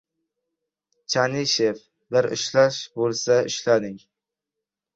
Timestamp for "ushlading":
3.53-4.05